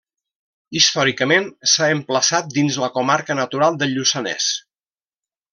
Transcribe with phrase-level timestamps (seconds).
[0.79, 1.45] Històricament
[1.75, 4.49] s'ha emplaçat dins la comarca natural del Lluçanès.